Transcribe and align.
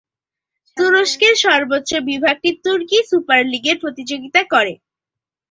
তুরস্কের 0.77 1.35
সর্বোচ্চ 1.43 1.91
বিভাগটি 2.09 2.49
তুর্কি 2.63 2.99
সুপার 3.09 3.41
লীগে 3.51 3.73
প্রতিযোগিতা 3.81 4.41
করে। 4.53 4.73